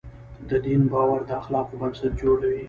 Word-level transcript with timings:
د 0.49 0.51
دین 0.65 0.81
باور 0.91 1.19
د 1.27 1.31
اخلاقو 1.41 1.79
بنسټ 1.81 2.13
جوړوي. 2.21 2.59